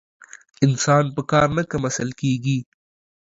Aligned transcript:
انسان 0.65 1.05
په 1.15 1.21
کار 1.31 1.47
نه 1.57 1.63
کم 1.71 1.81
اصل 1.89 2.09
کېږي. 2.21 2.57